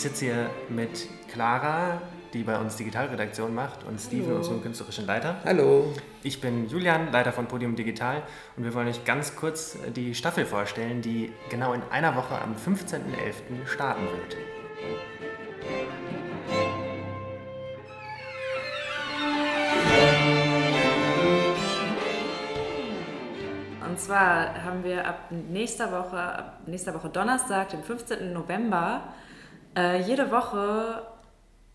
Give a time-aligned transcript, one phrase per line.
[0.00, 2.00] Ich sitze hier mit Clara,
[2.32, 4.36] die bei uns Digitalredaktion macht, und Steven, Hallo.
[4.38, 5.36] unserem künstlerischen Leiter.
[5.44, 5.92] Hallo.
[6.22, 8.22] Ich bin Julian, Leiter von Podium Digital,
[8.56, 12.54] und wir wollen euch ganz kurz die Staffel vorstellen, die genau in einer Woche am
[12.54, 13.66] 15.11.
[13.66, 14.38] starten wird.
[23.86, 28.32] Und zwar haben wir ab nächster Woche, ab nächster Woche Donnerstag, dem 15.
[28.32, 29.02] November,
[29.76, 31.06] äh, jede Woche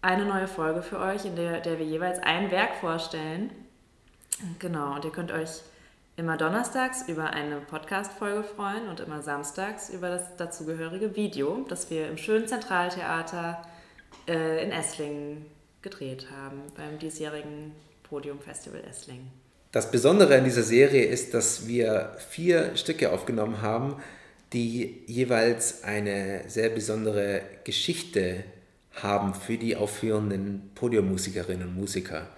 [0.00, 3.50] eine neue Folge für euch, in der, der wir jeweils ein Werk vorstellen.
[4.58, 5.62] Genau, und ihr könnt euch
[6.16, 12.08] immer donnerstags über eine Podcast-Folge freuen und immer samstags über das dazugehörige Video, das wir
[12.08, 13.62] im schönen Zentraltheater
[14.28, 15.46] äh, in Esslingen
[15.80, 19.30] gedreht haben, beim diesjährigen Podium Festival Esslingen.
[19.72, 23.96] Das Besondere an dieser Serie ist, dass wir vier Stücke aufgenommen haben,
[24.52, 28.44] die jeweils eine sehr besondere Geschichte
[28.94, 32.28] haben für die aufführenden Podiummusikerinnen und Musiker.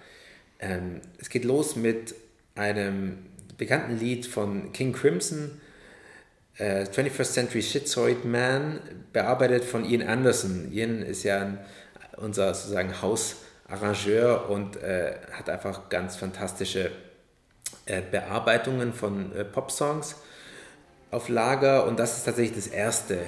[0.59, 2.15] Ähm, es geht los mit
[2.55, 3.17] einem
[3.57, 5.59] bekannten Lied von King Crimson,
[6.57, 8.79] äh, 21st Century Schizoid Man,
[9.11, 10.71] bearbeitet von Ian Anderson.
[10.71, 11.59] Ian ist ja ein,
[12.17, 16.91] unser sozusagen Hausarrangeur und äh, hat einfach ganz fantastische
[17.85, 20.15] äh, Bearbeitungen von äh, Popsongs
[21.15, 23.19] auf Lager und das ist tatsächlich das erste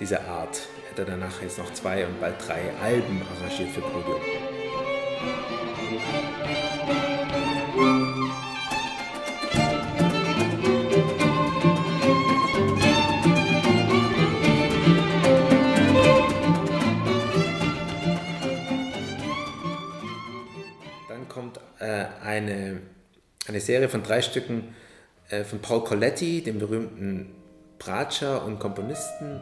[0.00, 0.62] dieser Art.
[0.96, 4.20] Er hat danach jetzt noch zwei und bald drei Alben arrangiert für Podium.
[21.10, 22.80] Dann kommt äh, eine,
[23.46, 24.74] eine Serie von drei Stücken
[25.28, 27.34] äh, von Paul Coletti, dem berühmten
[27.78, 29.40] Bratscher und Komponisten.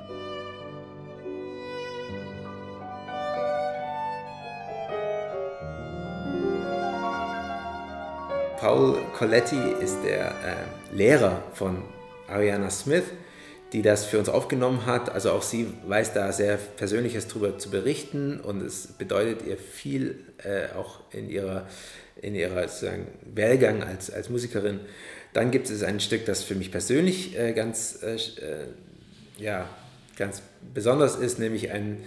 [8.59, 11.83] Paul Coletti ist der äh, Lehrer von
[12.29, 13.05] Ariana Smith,
[13.73, 15.11] die das für uns aufgenommen hat.
[15.11, 20.19] Also auch sie weiß da sehr Persönliches darüber zu berichten und es bedeutet ihr viel
[20.39, 21.67] äh, auch in ihrer,
[22.21, 24.81] in ihrer sozusagen Werdegang als, als Musikerin.
[25.33, 28.17] Dann gibt es ein Stück, das für mich persönlich äh, ganz, äh,
[29.39, 29.69] ja,
[30.17, 30.43] ganz
[30.75, 31.99] besonders ist, nämlich ein,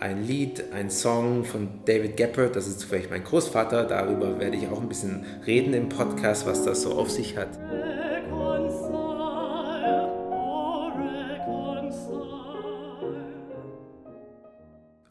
[0.00, 3.84] ein Lied, ein Song von David Geppert, das ist zufällig mein Großvater.
[3.84, 7.50] Darüber werde ich auch ein bisschen reden im Podcast, was das so auf sich hat.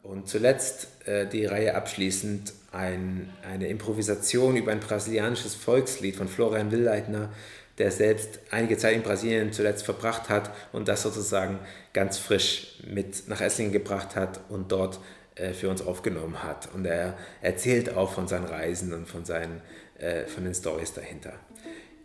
[0.02, 6.72] Und zuletzt äh, die Reihe abschließend ein, eine Improvisation über ein brasilianisches Volkslied von Florian
[6.72, 7.30] Willleitner,
[7.78, 11.58] der selbst einige Zeit in Brasilien zuletzt verbracht hat und das sozusagen
[11.92, 14.98] ganz frisch mit nach Esslingen gebracht hat und dort
[15.36, 16.68] äh, für uns aufgenommen hat.
[16.74, 19.62] Und er erzählt auch von seinen Reisen und von, seinen,
[19.98, 21.34] äh, von den Stories dahinter.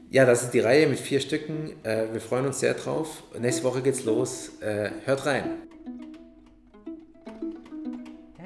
[0.10, 1.74] Ja, das ist die Reihe mit vier Stücken.
[1.84, 3.24] Äh, wir freuen uns sehr drauf.
[3.38, 4.52] Nächste Woche geht's los.
[4.62, 5.67] Äh, hört rein.